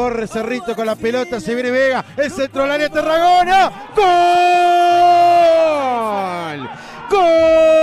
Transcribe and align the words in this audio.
Corre 0.00 0.26
Cerrito 0.26 0.74
con 0.74 0.86
la 0.86 0.96
pelota, 0.96 1.38
se 1.40 1.54
viene 1.54 1.70
Vega, 1.70 2.02
el 2.16 2.30
centro 2.30 2.62
del 2.62 2.70
área 2.70 2.88
Tarragona. 2.88 3.70
¡Gol! 3.94 4.06
¡Gol! 7.10 7.79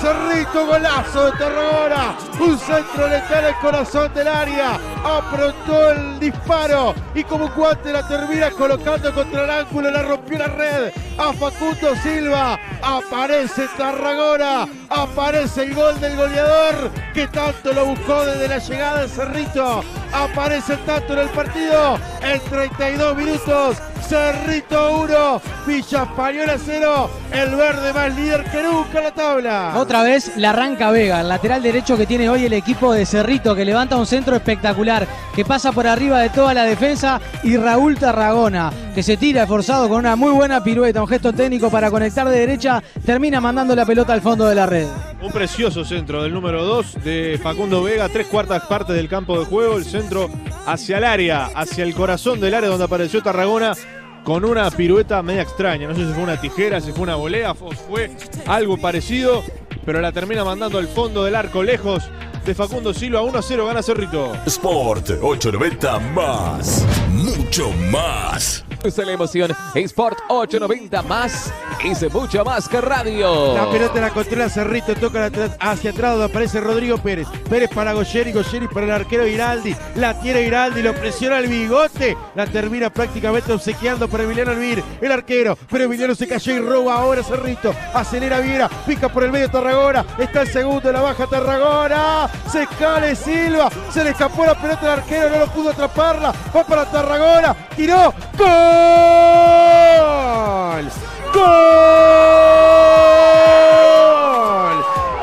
Cerrito, 0.00 0.64
golazo 0.64 1.24
de 1.24 1.32
Tarragona. 1.32 2.16
Un 2.38 2.56
centro 2.56 3.08
letal 3.08 3.46
al 3.46 3.58
corazón 3.58 4.14
del 4.14 4.28
área. 4.28 4.78
Aprontó 5.04 5.90
el 5.90 6.20
disparo 6.20 6.94
y 7.14 7.24
como 7.24 7.48
guante 7.48 7.92
la 7.92 8.06
termina 8.06 8.50
colocando 8.52 9.12
contra 9.12 9.42
el 9.44 9.50
ángulo. 9.50 9.90
La 9.90 10.02
rompió 10.02 10.38
la 10.38 10.46
red 10.46 10.92
a 11.18 11.32
Facundo 11.32 11.96
Silva. 12.02 12.58
Aparece 12.80 13.66
Tarragona. 13.76 14.68
Aparece 14.88 15.64
el 15.64 15.74
gol 15.74 15.98
del 16.00 16.16
goleador 16.16 16.90
que 17.12 17.26
tanto 17.26 17.72
lo 17.72 17.86
buscó 17.86 18.24
desde 18.24 18.48
la 18.48 18.58
llegada 18.58 19.02
de 19.02 19.08
Cerrito. 19.08 19.82
Aparece 20.12 20.76
tanto 20.78 21.14
en 21.14 21.18
el 21.18 21.28
partido 21.30 21.98
en 22.22 22.40
32 22.40 23.16
minutos. 23.16 23.78
Cerrito 24.02 25.02
1, 25.02 25.42
Villa 25.66 26.02
Española 26.04 26.56
0. 26.58 27.10
El 27.32 27.56
verde 27.56 27.92
más 27.92 28.16
líder 28.16 28.44
que 28.44 28.62
nunca 28.62 28.98
en 28.98 29.04
la 29.04 29.10
tabla. 29.12 29.72
Otra 29.76 30.02
vez 30.02 30.36
la 30.36 30.50
arranca 30.50 30.90
Vega, 30.90 31.20
el 31.20 31.28
lateral 31.28 31.62
derecho 31.62 31.96
que 31.96 32.06
tiene 32.06 32.28
hoy 32.28 32.46
el 32.46 32.52
equipo 32.52 32.92
de 32.92 33.04
Cerrito, 33.04 33.54
que 33.54 33.64
levanta 33.64 33.96
un 33.96 34.06
centro 34.06 34.34
espectacular, 34.34 35.06
que 35.34 35.44
pasa 35.44 35.72
por 35.72 35.86
arriba 35.86 36.20
de 36.20 36.30
toda 36.30 36.54
la 36.54 36.64
defensa, 36.64 37.20
y 37.42 37.56
Raúl 37.56 37.98
Tarragona, 37.98 38.72
que 38.94 39.02
se 39.02 39.16
tira 39.16 39.42
esforzado 39.42 39.88
con 39.88 39.98
una 39.98 40.16
muy 40.16 40.32
buena 40.32 40.64
pirueta, 40.64 41.02
un 41.02 41.08
gesto 41.08 41.32
técnico 41.32 41.70
para 41.70 41.90
conectar 41.90 42.28
de 42.28 42.38
derecha, 42.38 42.82
termina 43.04 43.40
mandando 43.40 43.76
la 43.76 43.84
pelota 43.84 44.14
al 44.14 44.22
fondo 44.22 44.46
de 44.46 44.54
la 44.54 44.66
red. 44.66 44.86
Un 45.20 45.32
precioso 45.32 45.84
centro 45.84 46.22
del 46.22 46.32
número 46.32 46.64
2 46.64 47.04
de 47.04 47.38
Facundo 47.42 47.82
Vega, 47.82 48.08
tres 48.08 48.26
cuartas 48.26 48.62
partes 48.64 48.96
del 48.96 49.08
campo 49.08 49.38
de 49.38 49.44
juego, 49.44 49.76
el 49.76 49.84
centro 49.84 50.30
hacia 50.66 50.98
el 50.98 51.04
área, 51.04 51.46
hacia 51.54 51.84
el 51.84 51.94
corazón 51.94 52.40
del 52.40 52.54
área 52.54 52.70
donde 52.70 52.84
apareció 52.84 53.22
Tarragona 53.22 53.74
con 54.28 54.44
una 54.44 54.70
pirueta 54.70 55.22
media 55.22 55.40
extraña. 55.40 55.88
No 55.88 55.94
sé 55.94 56.06
si 56.06 56.12
fue 56.12 56.22
una 56.22 56.38
tijera, 56.38 56.82
si 56.82 56.92
fue 56.92 57.04
una 57.04 57.14
volea, 57.14 57.54
fue 57.54 58.10
algo 58.46 58.76
parecido, 58.76 59.42
pero 59.86 60.02
la 60.02 60.12
termina 60.12 60.44
mandando 60.44 60.76
al 60.76 60.86
fondo 60.86 61.24
del 61.24 61.34
arco 61.34 61.62
lejos 61.62 62.10
de 62.44 62.54
Facundo 62.54 62.92
Silva. 62.92 63.22
1 63.22 63.38
a 63.38 63.40
0 63.40 63.64
gana 63.64 63.82
Cerrito. 63.82 64.34
Sport 64.44 65.12
890 65.22 65.98
más. 66.12 66.84
Mucho 67.10 67.70
más. 67.90 68.66
Es 68.88 68.96
la 68.96 69.12
emoción. 69.12 69.54
Sport 69.74 70.18
890 70.28 71.02
más. 71.02 71.52
Es 71.84 72.12
mucho 72.12 72.42
más 72.42 72.68
que 72.68 72.80
radio. 72.80 73.54
La 73.54 73.70
pelota 73.70 74.00
la 74.00 74.10
controla 74.10 74.48
Cerrito, 74.48 74.94
toca 74.94 75.30
hacia 75.60 75.90
atrás 75.90 76.12
donde 76.12 76.24
aparece 76.24 76.58
Rodrigo 76.60 76.96
Pérez. 76.96 77.28
Pérez 77.50 77.68
para 77.72 77.92
Goyeri, 77.92 78.32
Goyeri 78.32 78.66
para 78.66 78.86
el 78.86 78.92
arquero 78.92 79.26
Giraldi. 79.26 79.76
La 79.94 80.18
tiene 80.18 80.42
Giraldi, 80.42 80.82
lo 80.82 80.94
presiona 80.94 81.38
el 81.38 81.48
bigote. 81.48 82.16
La 82.34 82.46
termina 82.46 82.88
prácticamente 82.88 83.52
obsequiando 83.52 84.08
para 84.08 84.24
Emiliano 84.24 84.52
Alvir, 84.52 84.82
el 85.02 85.12
arquero. 85.12 85.56
Pero 85.70 85.84
Emiliano 85.84 86.14
se 86.14 86.26
cayó 86.26 86.54
y 86.54 86.60
roba 86.60 86.94
ahora 86.94 87.22
Cerrito. 87.22 87.74
Acelera 87.92 88.40
Viera, 88.40 88.70
pica 88.86 89.10
por 89.10 89.22
el 89.22 89.30
medio 89.30 89.50
Tarragona. 89.50 90.04
Está 90.18 90.42
el 90.42 90.48
segundo, 90.48 90.90
la 90.90 91.02
baja 91.02 91.26
Tarragona. 91.26 92.30
Se 92.50 92.66
cae 92.78 93.14
Silva. 93.14 93.68
Se 93.92 94.02
le 94.02 94.10
escapó 94.10 94.46
la 94.46 94.54
pelota 94.54 94.80
al 94.94 95.00
arquero, 95.00 95.28
no 95.28 95.38
lo 95.40 95.46
pudo 95.48 95.70
atraparla. 95.70 96.32
Va 96.56 96.64
para 96.64 96.90
Tarragona. 96.90 97.54
Tiró. 97.76 98.14
¡Gol! 98.38 98.77
¡Gol! 101.32 101.48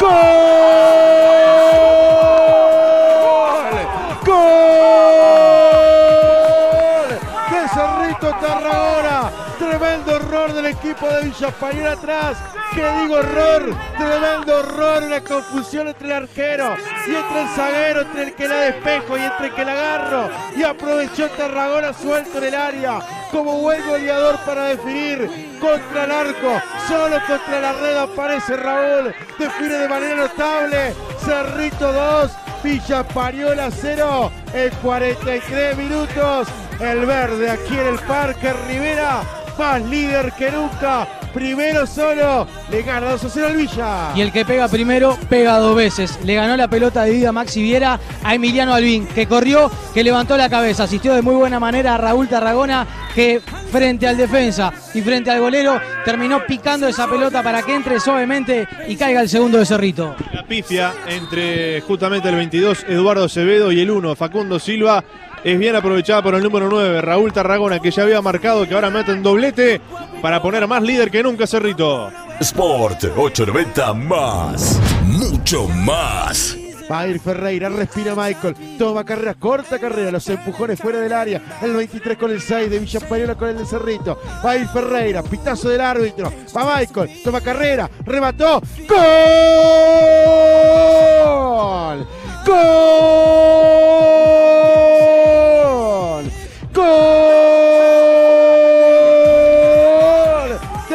¡Gol! 0.00 0.54
¡Gol! 4.26 4.78
¡De 7.50 7.60
Cerrito 7.68 8.28
Tarragona! 8.40 9.18
Tremendo 9.58 10.16
error 10.16 10.52
del 10.52 10.66
equipo 10.66 11.08
de 11.08 11.24
Villa 11.24 11.48
Española 11.48 11.92
atrás. 11.92 12.36
¿Qué 12.74 12.82
digo 13.02 13.18
error? 13.18 13.74
Tremendo 13.96 14.58
error, 14.58 15.02
una 15.04 15.20
confusión 15.20 15.86
entre 15.88 16.08
el 16.08 16.14
arquero 16.14 16.76
y 17.06 17.14
entre 17.14 17.42
el 17.42 17.48
zaguero, 17.50 18.00
entre 18.00 18.22
el 18.24 18.34
que 18.34 18.48
la 18.48 18.56
despejo 18.56 19.16
y 19.16 19.20
entre 19.20 19.46
el 19.46 19.54
que 19.54 19.64
la 19.64 19.72
agarro. 19.72 20.28
Y 20.56 20.64
aprovechó 20.64 21.28
Tarragona 21.30 21.92
suelto 21.92 22.38
en 22.38 22.44
el 22.44 22.54
área 22.54 22.98
como 23.34 23.58
buen 23.58 23.84
goleador 23.84 24.38
para 24.46 24.66
definir 24.66 25.58
contra 25.60 26.04
el 26.04 26.12
arco. 26.12 26.62
Solo 26.86 27.16
contra 27.26 27.60
la 27.60 27.72
red 27.72 27.96
aparece 27.96 28.56
Raúl. 28.56 29.12
Define 29.36 29.74
de 29.74 29.88
manera 29.88 30.14
notable. 30.14 30.94
Cerrito 31.18 31.92
2, 31.92 32.30
Villa 32.62 33.00
Española 33.00 33.70
0 33.72 34.30
en 34.54 34.70
43 34.76 35.76
minutos. 35.76 36.46
El 36.78 37.06
verde 37.06 37.50
aquí 37.50 37.76
en 37.76 37.88
el 37.88 37.98
Parque 37.98 38.52
Rivera, 38.68 39.22
más 39.58 39.82
líder 39.82 40.30
que 40.34 40.52
nunca. 40.52 41.08
Primero 41.34 41.84
solo, 41.84 42.46
le 42.70 42.82
gana 42.82 43.10
2 43.10 43.24
a 43.24 43.28
0 43.28 43.46
al 43.48 43.56
Villa. 43.56 44.12
Y 44.14 44.20
el 44.20 44.30
que 44.30 44.44
pega 44.44 44.68
primero, 44.68 45.18
pega 45.28 45.58
dos 45.58 45.74
veces. 45.74 46.20
Le 46.24 46.36
ganó 46.36 46.56
la 46.56 46.68
pelota 46.68 47.02
de 47.02 47.10
vida 47.10 47.32
Maxi 47.32 47.60
Viera 47.60 47.98
a 48.22 48.34
Emiliano 48.34 48.72
Albín, 48.72 49.06
que 49.08 49.26
corrió, 49.26 49.68
que 49.92 50.04
levantó 50.04 50.36
la 50.36 50.48
cabeza. 50.48 50.84
Asistió 50.84 51.12
de 51.12 51.22
muy 51.22 51.34
buena 51.34 51.58
manera 51.58 51.96
a 51.96 51.98
Raúl 51.98 52.28
Tarragona, 52.28 52.86
que 53.16 53.42
frente 53.72 54.06
al 54.06 54.16
defensa 54.16 54.72
y 54.94 55.02
frente 55.02 55.32
al 55.32 55.40
golero 55.40 55.80
terminó 56.04 56.46
picando 56.46 56.86
esa 56.86 57.10
pelota 57.10 57.42
para 57.42 57.62
que 57.62 57.74
entre 57.74 57.98
suavemente 57.98 58.68
y 58.86 58.94
caiga 58.94 59.20
el 59.20 59.28
segundo 59.28 59.58
de 59.58 59.66
Cerrito. 59.66 60.14
La 60.32 60.46
pifia 60.46 60.92
entre 61.08 61.80
justamente 61.80 62.28
el 62.28 62.36
22 62.36 62.84
Eduardo 62.88 63.24
Acevedo 63.24 63.72
y 63.72 63.80
el 63.80 63.90
1 63.90 64.14
Facundo 64.14 64.60
Silva 64.60 65.02
es 65.44 65.58
bien 65.58 65.76
aprovechada 65.76 66.22
por 66.22 66.34
el 66.34 66.42
número 66.42 66.68
9 66.68 67.02
Raúl 67.02 67.32
Tarragona 67.32 67.78
que 67.78 67.90
ya 67.90 68.02
había 68.02 68.22
marcado 68.22 68.66
que 68.66 68.74
ahora 68.74 68.90
mete 68.90 69.12
en 69.12 69.22
doblete 69.22 69.80
para 70.22 70.40
poner 70.40 70.66
más 70.66 70.82
líder 70.82 71.10
que 71.10 71.22
nunca 71.22 71.46
Cerrito. 71.46 72.10
Sport 72.40 73.04
890 73.16 73.94
más. 73.94 74.80
Mucho 75.04 75.68
más. 75.68 76.56
Va 76.90 77.00
a 77.00 77.08
ir 77.08 77.18
Ferreira, 77.18 77.68
respira 77.70 78.14
Michael, 78.14 78.76
toma 78.78 79.04
carrera, 79.04 79.34
corta 79.34 79.78
carrera, 79.78 80.10
los 80.10 80.28
empujones 80.28 80.78
fuera 80.78 81.00
del 81.00 81.14
área, 81.14 81.40
el 81.62 81.72
23 81.72 82.18
con 82.18 82.30
el 82.30 82.42
6 82.42 82.70
de 82.70 82.78
Villa 82.78 82.98
Española 82.98 83.34
con 83.36 83.48
el 83.48 83.56
de 83.56 83.64
Cerrito, 83.64 84.20
va 84.44 84.50
a 84.50 84.56
ir 84.58 84.68
Ferreira, 84.68 85.22
pitazo 85.22 85.70
del 85.70 85.80
árbitro, 85.80 86.30
va 86.54 86.76
Michael, 86.78 87.22
toma 87.24 87.40
carrera, 87.40 87.88
remató, 88.04 88.60
¡Gol! 88.86 90.13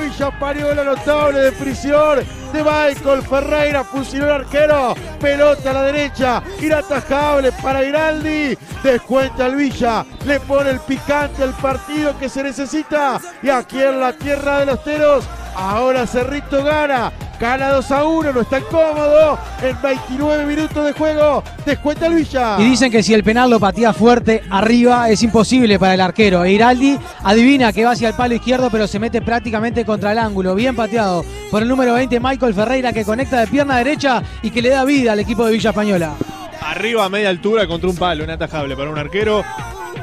¡Gol! 0.00 0.08
De 0.08 0.08
Villa 0.08 0.28
Española, 0.28 0.84
notable 0.84 1.40
de 1.40 1.52
prisión 1.52 2.18
de 2.52 2.64
Michael 2.64 3.22
Ferreira, 3.22 3.84
fusiló 3.84 4.26
el 4.26 4.32
arquero, 4.32 4.94
pelota 5.20 5.70
a 5.70 5.74
la 5.74 5.82
derecha, 5.82 6.42
inatajable 6.60 7.52
para 7.62 7.82
Giraldi, 7.82 8.56
descuenta 8.82 9.46
el 9.46 9.56
Villa, 9.56 10.04
le 10.24 10.40
pone 10.40 10.70
el 10.70 10.80
picante 10.80 11.42
al 11.42 11.52
partido 11.54 12.18
que 12.18 12.28
se 12.28 12.42
necesita 12.42 13.20
y 13.42 13.50
aquí 13.50 13.80
en 13.80 14.00
la 14.00 14.12
tierra 14.12 14.60
de 14.60 14.66
los 14.66 14.82
teros, 14.82 15.24
ahora 15.54 16.06
Cerrito 16.06 16.64
gana, 16.64 17.12
gana 17.40 17.70
2 17.70 17.90
a 17.90 18.04
1, 18.04 18.32
no 18.34 18.40
está 18.42 18.60
cómodo, 18.60 19.38
en 19.62 19.80
29 19.80 20.44
minutos 20.44 20.84
de 20.84 20.92
juego, 20.92 21.42
descuenta 21.64 22.06
el 22.06 22.14
Villa. 22.14 22.56
Y 22.60 22.64
dicen 22.64 22.92
que 22.92 23.02
si 23.02 23.14
el 23.14 23.24
penal 23.24 23.48
lo 23.48 23.58
patea 23.58 23.94
fuerte 23.94 24.42
arriba 24.50 25.08
es 25.08 25.22
imposible 25.22 25.78
para 25.78 25.94
el 25.94 26.00
arquero. 26.02 26.44
E 26.44 26.52
Iraldi 26.52 26.98
adivina 27.24 27.72
que 27.72 27.84
va 27.84 27.92
hacia 27.92 28.08
el 28.08 28.14
palo 28.14 28.34
izquierdo, 28.34 28.68
pero 28.70 28.86
se 28.86 28.98
mete 28.98 29.22
prácticamente 29.22 29.86
contra 29.86 30.12
el 30.12 30.18
ángulo. 30.18 30.54
Bien 30.54 30.76
pateado 30.76 31.24
por 31.50 31.62
el 31.62 31.68
número 31.68 31.94
20, 31.94 32.20
Michael 32.20 32.54
Ferreira, 32.54 32.92
que 32.92 33.04
conecta 33.04 33.40
de 33.40 33.46
pierna 33.46 33.78
derecha 33.78 34.22
y 34.42 34.50
que 34.50 34.60
le 34.60 34.68
da 34.68 34.84
vida 34.84 35.12
al 35.12 35.20
equipo 35.20 35.46
de 35.46 35.52
Villa 35.52 35.70
Española. 35.70 36.12
Arriba 36.60 37.06
a 37.06 37.08
media 37.08 37.30
altura 37.30 37.66
contra 37.66 37.88
un 37.88 37.96
palo, 37.96 38.22
inatajable 38.22 38.76
para 38.76 38.90
un 38.90 38.98
arquero. 38.98 39.42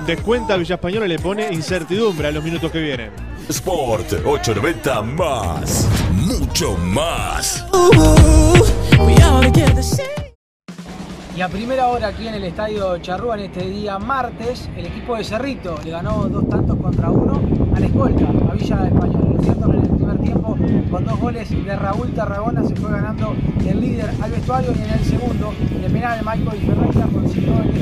Descuenta 0.08 0.56
a 0.56 0.58
Villa 0.58 0.76
Española 0.76 1.06
y 1.06 1.10
le 1.10 1.20
pone 1.20 1.54
incertidumbre 1.54 2.30
a 2.30 2.32
los 2.32 2.44
minutos 2.44 2.72
que 2.72 2.80
vienen. 2.80 3.12
Sport 3.48 4.14
890 4.26 5.02
más. 5.04 5.88
Más. 6.60 7.64
Y 11.36 11.42
a 11.42 11.50
primera 11.50 11.90
hora 11.90 12.08
aquí 12.08 12.28
en 12.28 12.34
el 12.34 12.46
estadio 12.46 12.98
Charrúa, 12.98 13.36
en 13.36 13.42
este 13.42 13.70
día 13.70 14.00
martes, 14.00 14.68
el 14.76 14.88
equipo 14.88 15.16
de 15.16 15.24
Cerrito 15.24 15.78
le 15.86 15.92
ganó 15.92 16.24
dos 16.28 16.50
tantos 16.50 16.76
contra 16.78 17.12
uno 17.12 17.40
a 17.76 17.80
la 17.80 17.86
escolta, 17.86 18.26
a 18.50 18.54
Villa 18.56 18.88
Española. 18.88 19.36
Es 19.38 19.46
cierto 19.46 19.70
que 19.70 19.78
en 19.78 19.84
el 19.84 19.90
primer 19.90 20.18
tiempo, 20.18 20.58
con 20.90 21.06
dos 21.06 21.20
goles 21.20 21.48
de 21.48 21.76
Raúl 21.76 22.12
Tarragona, 22.16 22.64
se 22.64 22.76
fue 22.76 22.90
ganando 22.90 23.36
el 23.64 23.80
líder 23.80 24.10
al 24.20 24.32
vestuario 24.32 24.72
y 24.72 24.82
en 24.82 24.90
el 24.90 25.06
segundo, 25.06 25.54
de 25.80 25.90
penal, 25.92 26.20
Michael 26.26 26.60
Ferreira 26.60 26.68
consiguió 26.68 26.74
el 26.74 26.77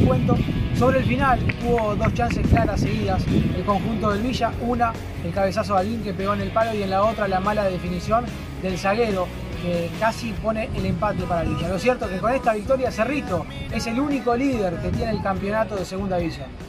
descuento 0.06 0.36
Sobre 0.78 1.00
el 1.00 1.06
final 1.06 1.40
tuvo 1.60 1.96
dos 1.96 2.14
chances 2.14 2.46
claras 2.48 2.80
seguidas 2.80 3.24
el 3.28 3.64
conjunto 3.64 4.12
del 4.12 4.22
Villa, 4.22 4.52
una 4.62 4.94
el 5.24 5.32
cabezazo 5.32 5.74
de 5.74 5.80
Alvin 5.80 6.04
que 6.04 6.14
pegó 6.14 6.34
en 6.34 6.42
el 6.42 6.52
palo 6.52 6.76
y 6.76 6.84
en 6.84 6.92
la 6.92 7.04
otra 7.04 7.28
la 7.28 7.40
mala 7.40 7.64
definición 7.64 8.26
del 8.62 8.78
zaguero 8.78 9.28
que 9.64 9.90
casi 10.00 10.32
pone 10.34 10.70
el 10.76 10.86
empate 10.86 11.24
para 11.24 11.44
Villa. 11.44 11.70
Lo 11.70 11.80
cierto 11.80 12.06
es 12.06 12.12
que 12.12 12.18
con 12.20 12.34
esta 12.34 12.54
victoria 12.54 12.92
Cerrito 12.92 13.46
es 13.74 13.88
el 13.88 14.00
único 14.00 14.36
líder 14.36 14.76
que 14.76 14.90
tiene 14.90 15.12
el 15.12 15.24
campeonato 15.24 15.76
de 15.76 15.86
segunda 15.86 16.18
división. 16.18 16.65